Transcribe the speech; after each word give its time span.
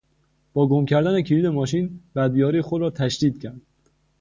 با 0.53 0.67
گم 0.67 0.85
کردن 0.85 1.21
کلید 1.21 1.45
ماشین، 1.45 1.99
بد 2.15 2.31
بیاری 2.31 2.61
خود 2.61 2.81
را 2.81 2.89
تشدید 2.89 3.41
کرد. 3.41 3.61